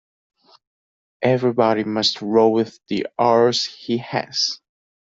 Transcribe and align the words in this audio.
Everybody 1.21 1.83
must 1.83 2.23
row 2.23 2.49
with 2.49 2.79
the 2.87 3.05
oars 3.19 3.65
he 3.65 3.97
has. 3.99 4.59